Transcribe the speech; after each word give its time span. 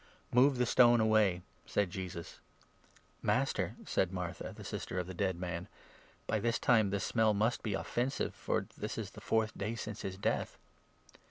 "Move 0.33 0.57
the 0.57 0.65
stone 0.65 0.99
away," 0.99 1.43
said 1.67 1.91
Jesus. 1.91 2.39
39" 2.57 2.69
Master," 3.21 3.75
said 3.85 4.11
Martha, 4.11 4.51
the 4.51 4.63
sister 4.63 4.97
of 4.97 5.05
the 5.05 5.13
dead 5.13 5.39
man," 5.39 5.67
by 6.25 6.39
this 6.39 6.57
time 6.57 6.89
the 6.89 6.99
smell 6.99 7.35
must 7.35 7.61
be 7.61 7.75
offensive, 7.75 8.33
for 8.33 8.65
this 8.75 8.97
is 8.97 9.11
the 9.11 9.21
fourth 9.21 9.55
day 9.55 9.75
since 9.75 10.01
his 10.01 10.17
death." 10.17 10.57